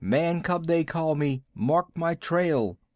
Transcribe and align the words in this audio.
Man 0.03 0.41
cub 0.41 0.65
they 0.65 0.83
call 0.83 1.13
me! 1.13 1.43
Mark 1.53 1.95
my 1.95 2.15
trail!" 2.15 2.79